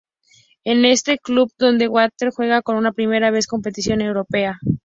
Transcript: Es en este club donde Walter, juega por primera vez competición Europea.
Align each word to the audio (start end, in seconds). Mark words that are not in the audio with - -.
Es 0.63 0.75
en 0.77 0.85
este 0.85 1.19
club 1.19 1.51
donde 1.59 1.87
Walter, 1.87 2.31
juega 2.35 2.63
por 2.63 2.91
primera 2.95 3.29
vez 3.29 3.45
competición 3.45 4.01
Europea. 4.01 4.57